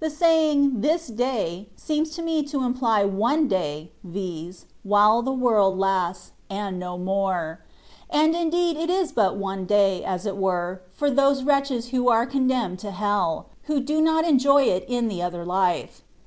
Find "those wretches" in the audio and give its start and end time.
11.10-11.88